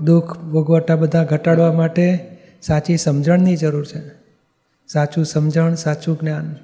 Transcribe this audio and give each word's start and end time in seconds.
દુઃખ 0.00 0.38
ભોગવટા 0.38 0.96
બધા 0.96 1.24
ઘટાડવા 1.24 1.72
માટે 1.72 2.36
સાચી 2.62 2.96
સમજણની 2.96 3.56
જરૂર 3.56 3.84
છે. 3.84 4.20
સાચું 4.88 5.24
સમજણ, 5.24 5.74
સાચું 5.74 6.18
જ્ઞાન. 6.20 6.56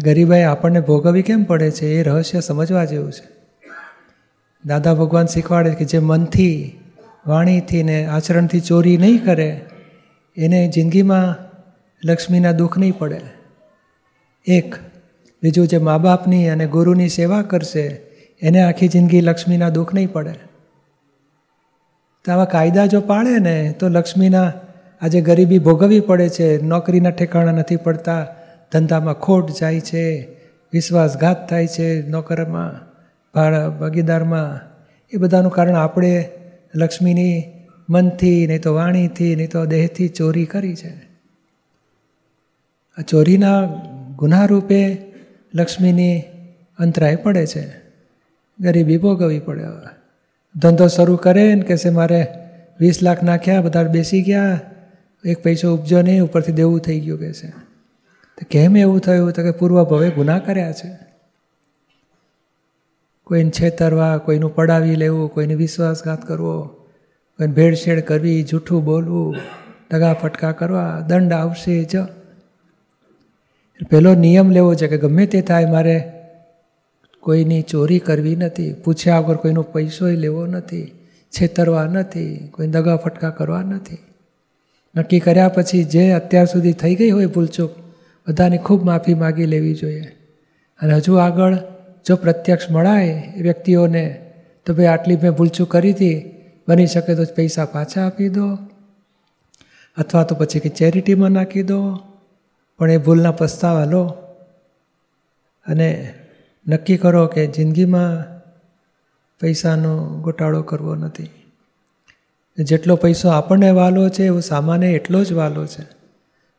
ગરીબાઈ 0.00 0.42
આપણને 0.42 0.80
ભોગવવી 0.80 1.22
કેમ 1.22 1.44
પડે 1.44 1.70
છે 1.70 1.86
એ 1.86 2.02
રહસ્ય 2.02 2.40
સમજવા 2.40 2.84
જેવું 2.84 3.12
છે. 3.12 3.40
દાદા 4.66 4.94
ભગવાન 4.94 5.26
શીખવાડે 5.26 5.70
કે 5.70 5.84
જે 5.84 5.98
મનથી, 5.98 6.78
વાણીથી 7.26 7.82
ને 7.82 8.06
આચરણથી 8.06 8.60
ચોરી 8.60 8.96
નહીં 8.96 9.24
કરે, 9.24 9.60
એને 10.36 10.68
જિંદગીમાં 10.68 11.50
લક્ષ્મીના 12.04 12.52
દુઃખ 12.52 12.78
નહીં 12.78 12.98
પડે. 12.98 13.20
એક, 14.46 14.74
બીજું 15.42 15.68
જે 15.68 15.78
મા 15.78 15.98
બાપની 15.98 16.48
અને 16.48 16.66
ગુરુની 16.66 17.08
સેવા 17.08 17.42
કરશે, 17.42 18.00
એને 18.42 18.62
આખી 18.62 18.88
જિંદગી 18.88 19.20
લક્ષ્મીના 19.20 19.68
દુઃખ 19.68 19.94
નહીં 19.94 20.12
પડે. 20.12 20.49
તો 22.24 22.32
આવા 22.32 22.44
કાયદા 22.44 22.86
જો 22.86 23.00
પાળે 23.00 23.38
ને, 23.38 23.74
તો 23.78 23.88
લક્ષ્મીના 23.88 24.52
આજે 25.00 25.20
ગરીબી 25.20 25.58
ભોગવવી 25.58 26.00
પડે 26.00 26.28
છે, 26.28 26.62
નોકરીના 26.62 27.10
ઠેકાણા 27.10 27.52
નથી 27.52 27.76
પડતા, 27.76 28.26
ધંધામાં 28.72 29.14
ખોટ 29.14 29.50
જાય 29.60 29.80
છે, 29.80 30.28
વિશ્વાસઘાત 30.72 31.48
થાય 31.48 31.66
છે, 31.66 32.08
નોકરમાં, 32.08 32.92
ભાડા, 33.34 33.68
ભાગીદારમાં, 33.68 34.60
એ 35.12 35.16
બધાનું 35.16 35.52
કારણ 35.52 35.76
આપણે 35.76 36.28
લક્ષ્મીની 36.74 37.44
મનથી, 37.90 38.46
નહીં 38.46 38.62
તો 38.62 38.74
વાણીથી, 38.74 39.36
નહીં 39.36 39.50
તો 39.50 39.66
દેહથી 39.66 40.08
ચોરી 40.08 40.44
કરી 40.44 40.76
છે. 40.76 40.92
આ 42.98 43.02
ચોરીના 43.02 43.62
ગુના 44.16 44.44
રૂપે 44.44 44.98
લક્ષ્મીની 45.54 46.22
અંતરાય 46.78 47.16
પડે 47.16 47.46
છે. 47.46 47.64
ગરીબી 48.60 48.96
ભોગવવી 48.96 49.38
પડે 49.38 49.64
ધંધો 50.58 50.86
શરૂ 50.86 51.16
કરે 51.16 51.54
ને 51.54 51.62
કહેશે 51.62 51.90
મારે 51.90 52.26
વીસ 52.80 53.02
લાખ 53.02 53.22
નાખ્યા, 53.22 53.60
બધા 53.60 53.82
બેસી 53.82 54.22
ગયા, 54.22 54.60
એક 55.24 55.42
પૈસો 55.42 55.74
ઉપજો 55.74 56.02
નહીં, 56.02 56.24
ઉપરથી 56.24 56.52
દેવું 56.52 56.80
થઈ 56.80 57.00
ગયું 57.00 57.18
કે 57.18 57.32
છે. 57.32 57.48
તો 58.38 58.46
કેમ 58.50 58.76
એવું 58.76 59.00
થયું? 59.00 59.32
તો 59.32 59.42
કે 59.42 59.50
પૂર્વ 59.50 59.84
ભવે 59.84 60.10
ગુના 60.10 60.38
કર્યા 60.38 60.72
છે. 60.72 60.98
કોઈને 63.24 63.50
છેતરવા, 63.50 64.18
કોઈનું 64.18 64.54
પડાવી 64.54 64.96
લેવું, 64.96 65.34
કોઈને 65.34 65.54
વિશ્વાસઘાત 65.54 66.26
કરવો, 66.26 66.62
કોઈને 67.38 67.52
ભેળસેળ 67.52 68.00
કરવી, 68.00 68.42
જૂઠું 68.42 68.84
બોલવું 68.84 69.36
દગા 69.90 70.12
ફટકા 70.12 70.52
કરવા, 70.52 71.04
દંડ 71.06 71.32
આવશે 71.32 71.84
જ. 71.84 71.96
પહેલો 73.90 74.14
નિયમ 74.14 74.50
લેવો 74.50 74.74
છે 74.74 74.88
કે 74.88 74.98
ગમે 74.98 75.26
તે 75.26 75.40
થાય, 75.40 75.66
મારે 75.66 76.19
કોઈની 77.20 77.62
ચોરી 77.62 77.98
કરવી 77.98 78.36
નથી, 78.36 78.72
પૂછ્યા 78.72 79.18
વગર 79.18 79.36
કોઈનો 79.36 79.62
પૈસો 79.62 80.06
લેવો 80.06 80.46
નથી, 80.46 80.92
છેતરવા 81.30 81.84
નથી, 81.84 82.48
કોઈ 82.50 82.66
દગા 82.66 82.96
ફટકા 82.96 83.30
કરવા 83.30 83.62
નથી. 83.62 83.98
નક્કી 84.96 85.20
કર્યા 85.20 85.48
પછી 85.48 85.84
જે 85.84 86.12
અત્યાર 86.12 86.46
સુધી 86.46 86.72
થઈ 86.72 86.94
ગઈ 86.94 87.10
હોય 87.10 87.26
ભૂલચૂક, 87.26 87.70
બધાની 88.28 88.58
ખૂબ 88.58 88.84
માફી 88.84 89.14
માગી 89.14 89.46
લેવી 89.46 89.74
જોઈએ. 89.74 90.16
અને 90.80 90.94
હજુ 90.94 91.14
આગળ 91.14 91.56
જો 92.06 92.16
પ્રત્યક્ષ 92.16 92.70
મળાય 92.70 93.32
એ 93.36 93.42
વ્યક્તિઓને, 93.42 94.26
તો 94.66 94.74
ભાઈ 94.74 94.86
આટલી 94.86 95.16
મેં 95.16 95.30
ભૂલચૂક 95.30 95.70
કરી 95.70 95.92
હતી, 95.92 96.36
બની 96.68 96.86
શકે 96.86 97.14
તો 97.14 97.24
પૈસા 97.36 97.64
પાછા 97.64 98.06
આપી 98.06 98.28
દો, 98.28 98.58
અથવા 99.96 100.22
તો 100.22 100.34
પછી 100.34 100.60
કે 100.60 100.68
ચેરિટીમાં 100.68 101.30
નાખી 101.30 101.62
દો, 101.62 101.98
પણ 102.78 102.90
એ 102.90 102.96
ભૂલના 102.96 103.30
પસ્તાવા 103.30 103.84
લો. 103.84 104.04
અને 105.66 106.14
નક્કી 106.68 106.96
કરો 106.96 107.26
કે 107.26 107.46
જિંદગીમાં 107.46 108.40
પૈસાનો 109.40 110.20
ગોટાળો 110.22 110.62
કરવો 110.62 110.94
નથી. 110.94 111.30
જેટલો 112.58 112.96
પૈસો 112.96 113.28
આપણને 113.28 113.70
વાલો 113.70 114.08
છે, 114.08 114.24
એવો 114.24 114.40
સામાન્ય 114.40 114.86
એટલો 114.86 115.24
જ 115.24 115.32
વાલો 115.32 115.66
છે. 115.66 115.82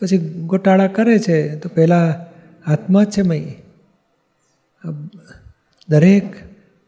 પછી 0.00 0.18
ગોટાળા 0.18 0.86
કરે 0.86 1.18
છે, 1.18 1.58
તો 1.58 1.68
પહેલાં 1.68 2.14
આત્મા 2.70 3.04
જ 3.04 3.10
છે 3.10 3.22
મય. 3.22 3.54
દરેક 5.88 6.34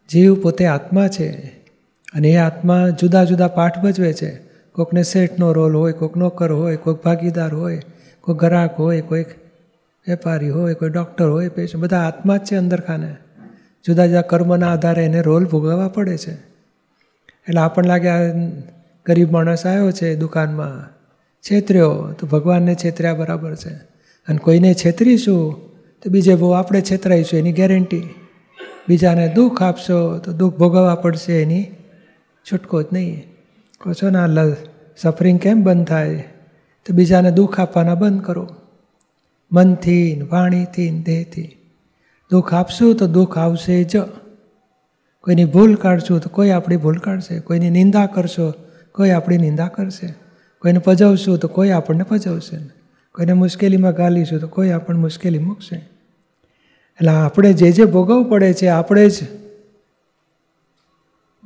જીવ 0.08 0.42
પોતે 0.42 0.66
આત્મા 0.66 1.08
છે 1.08 1.30
અને 2.14 2.28
એ 2.28 2.36
આત્મા 2.36 2.88
જુદા 2.88 3.24
જુદા 3.24 3.48
પાઠ 3.48 3.78
ભજવે 3.78 4.12
છે. 4.12 4.40
કોકને 4.72 5.02
શેઠનો 5.02 5.52
રોલ 5.52 5.76
હોય 5.76 5.92
કોઈક 5.92 6.16
નોકર 6.16 6.52
હોય, 6.52 6.76
કોઈક 6.76 6.96
ભાગીદાર 6.96 7.54
હોય, 7.54 7.82
કોઈક 8.20 8.38
ગ્રાહક 8.38 8.74
હોય, 8.74 9.00
કોઈક 9.00 9.26
વેપારી 10.08 10.50
હોય, 10.50 10.74
કોઈ 10.74 10.90
ડૉક્ટર 10.90 11.28
હોય 11.28 11.48
પેશન્ટ 11.48 11.82
બધા 11.82 12.00
આત્મા 12.00 12.36
જ 12.36 12.40
છે 12.44 12.56
અંદર 12.56 12.80
ખાને 12.80 13.16
જુદા 13.86 14.06
જુદા 14.06 14.22
કર્મના 14.22 14.72
આધારે 14.72 15.04
એને 15.04 15.22
રોલ 15.22 15.44
ભોગવવા 15.44 15.88
પડે 15.88 16.18
છે. 16.18 16.32
એટલે 17.48 17.60
આપણને 17.60 17.88
લાગે 17.88 18.08
આ 18.08 18.18
ગરીબ 19.06 19.32
માણસ 19.32 19.66
આવ્યો 19.66 19.90
છે 19.90 20.14
દુકાનમાં, 20.14 20.98
છેતર્યો, 21.40 22.14
તો 22.18 22.26
ભગવાનને 22.26 22.74
છેતર્યા 22.74 23.14
બરાબર 23.14 23.54
છે. 23.54 23.74
અને 24.28 24.38
કોઈને 24.38 24.74
છેતરીશું, 24.74 25.52
તો 26.02 26.10
બીજે 26.10 26.34
બહુ 26.34 26.50
આપણે 26.50 26.80
છેતરાઈશું 26.80 27.38
એની 27.38 27.52
ગેરંટી 27.52 28.14
બીજાને 28.88 29.28
દુઃખ 29.28 29.62
આપશો, 29.62 30.18
તો 30.18 30.32
દુઃખ 30.32 30.56
ભોગવવા 30.56 30.94
પડશે 30.94 31.42
એની 31.42 31.66
છૂટકો 32.52 32.82
જ 32.82 32.86
નહીં. 32.92 33.24
કહો 33.80 33.92
છો 33.92 34.10
ને, 34.10 34.18
આ 34.18 34.54
સફરિંગ 34.96 35.40
કેમ 35.40 35.62
બંધ 35.62 35.86
થાય? 35.86 36.24
તો 36.86 36.94
બીજાને 36.94 37.30
દુઃખ 37.30 37.60
આપવાના 37.60 37.94
બંધ 37.94 38.24
કરો. 38.24 38.48
મનથી 39.52 40.22
વાણીથી 40.32 41.02
દેહથી 41.02 41.56
દુઃખ 42.30 42.54
આપશું 42.54 42.96
તો 42.96 43.06
દુઃખ 43.06 43.38
આવશે 43.38 43.84
જ. 43.84 43.96
કોઈની 45.20 45.44
ભૂલ 45.44 45.74
કાઢશું 45.74 46.20
તો 46.20 46.30
કોઈ 46.30 46.50
આપણી 46.50 46.76
ભૂલ 46.76 46.98
કાઢશે. 46.98 47.40
કોઈની 47.40 47.70
નિંદા 47.70 48.06
કરશો 48.06 48.54
કોઈ 48.92 49.10
આપણી 49.10 49.38
નિંદા 49.38 49.68
કરશે. 49.68 50.14
કોઈને 50.58 50.78
પજવશું 50.78 51.38
તો 51.38 51.48
કોઈ 51.48 51.70
આપણને 51.70 52.02
પજવશે. 52.02 52.56
કોઈને 53.12 53.32
મુશ્કેલીમાં 53.32 53.92
ગાલીશું 53.92 54.40
તો 54.40 54.48
કોઈ 54.48 54.70
આપણને 54.70 55.00
મુશ્કેલી 55.00 55.38
મૂકશે. 55.38 55.76
એટલે 55.76 57.08
આપણે 57.08 57.52
જે 57.52 57.72
જે 57.72 57.84
ભોગવવું 57.84 58.30
પડે 58.30 58.54
છે, 58.54 58.66
આપણે 58.66 59.08
જ 59.08 59.14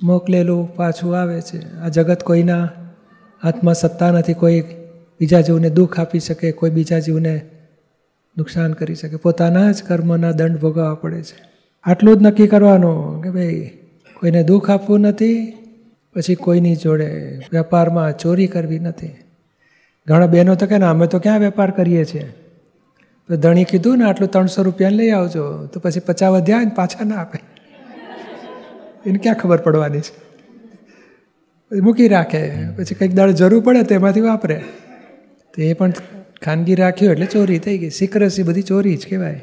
મોકલેલું 0.03 0.77
પાછું 0.77 1.19
આવે 1.19 1.41
છે. 1.41 1.79
આ 1.79 1.89
જગત 1.89 2.23
કોઈના 2.23 2.69
હાથમાં 3.43 3.75
સત્તા 3.75 4.11
નથી. 4.11 4.35
કોઈ 4.35 4.61
બીજા 5.21 5.41
જીવને 5.41 5.71
દુઃખ 5.71 6.01
આપી 6.01 6.21
શકે, 6.21 6.53
કોઈ 6.53 6.71
બીજા 6.71 6.99
જીવને 6.99 7.41
નુકસાન 8.37 8.73
કરી 8.73 8.95
શકે. 8.95 9.17
પોતાના 9.17 9.73
જ 9.73 9.83
કર્મના 9.83 10.33
દંડ 10.33 10.57
ભોગવવા 10.57 10.95
પડે 10.95 11.23
છે. 11.23 11.53
આટલું 11.85 12.19
જ 12.19 12.23
નક્કી 12.23 12.47
કરવાનું 12.47 13.23
કે 13.23 13.31
ભાઈ, 13.31 13.71
કોઈને 14.15 14.43
દુઃખ 14.43 14.71
આપવું 14.71 15.01
નથી, 15.01 15.53
પછી 16.15 16.35
કોઈની 16.35 16.77
જોડે 16.77 17.41
વેપારમાં 17.53 18.19
ચોરી 18.19 18.47
કરવી 18.47 18.79
નથી. 18.79 19.15
ઘણા 20.07 20.27
બહેનો 20.27 20.55
તો 20.55 20.67
કે 20.67 20.79
ને, 20.79 20.85
અમે 20.85 21.07
તો 21.07 21.19
ક્યાં 21.19 21.41
વેપાર 21.41 21.71
કરીએ 21.71 22.05
છીએ? 22.05 22.35
તો 23.29 23.37
ધણી 23.37 23.65
કીધું 23.65 23.99
ને, 23.99 24.05
આટલું 24.05 24.31
ત્રણસો 24.31 24.63
રૂપિયા 24.63 24.91
લઈ 24.91 25.11
આવજો. 25.11 25.67
તો 25.67 25.81
પછી 25.81 26.01
પચાસ 26.01 26.31
વધ્યા 26.31 26.59
ને 26.59 26.71
પાછા 26.75 27.05
ના 27.05 27.17
આપે. 27.17 27.39
એને 29.07 29.19
ક્યાં 29.19 29.37
ખબર 29.37 29.57
પડવાની 29.57 30.01
છે? 30.01 30.33
મૂકી 31.81 32.09
રાખે. 32.09 32.69
પછી 32.77 32.95
કંઈક 32.95 33.15
દાળ 33.15 33.31
જરૂર 33.31 33.61
પડે 33.61 33.83
તો 33.83 33.95
એમાંથી 33.95 34.21
વાપરે. 34.21 34.63
તો 35.55 35.63
એ 35.63 35.73
પણ 35.73 35.93
ખાનગી 36.45 36.75
રાખ્યો 36.75 37.13
એટલે 37.13 37.27
ચોરી 37.27 37.59
થઈ 37.59 37.79
ગઈ. 37.79 37.91
સિક્રસી 37.91 38.43
બધી 38.43 38.63
ચોરી 38.63 38.97
જ 38.97 39.07
કહેવાય. 39.11 39.41